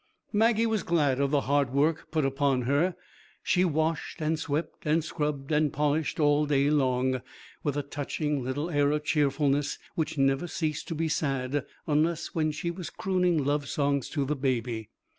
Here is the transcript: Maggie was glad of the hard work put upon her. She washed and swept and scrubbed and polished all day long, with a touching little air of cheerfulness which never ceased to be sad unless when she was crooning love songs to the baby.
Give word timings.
Maggie 0.33 0.65
was 0.65 0.81
glad 0.81 1.19
of 1.19 1.29
the 1.29 1.41
hard 1.41 1.71
work 1.71 2.09
put 2.09 2.25
upon 2.25 2.63
her. 2.63 2.95
She 3.43 3.63
washed 3.63 4.19
and 4.19 4.39
swept 4.39 4.83
and 4.87 5.03
scrubbed 5.03 5.51
and 5.51 5.71
polished 5.71 6.19
all 6.19 6.47
day 6.47 6.71
long, 6.71 7.21
with 7.61 7.77
a 7.77 7.83
touching 7.83 8.41
little 8.43 8.71
air 8.71 8.89
of 8.89 9.03
cheerfulness 9.03 9.77
which 9.93 10.17
never 10.17 10.47
ceased 10.47 10.87
to 10.87 10.95
be 10.95 11.07
sad 11.07 11.67
unless 11.85 12.33
when 12.33 12.49
she 12.51 12.71
was 12.71 12.89
crooning 12.89 13.43
love 13.45 13.67
songs 13.69 14.09
to 14.09 14.25
the 14.25 14.35
baby. 14.35 14.89